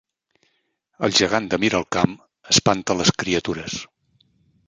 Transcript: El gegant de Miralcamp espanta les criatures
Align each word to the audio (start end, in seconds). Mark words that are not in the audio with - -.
El 1.07 1.13
gegant 1.19 1.49
de 1.51 1.59
Miralcamp 1.65 2.17
espanta 2.55 2.97
les 3.03 3.13
criatures 3.25 3.77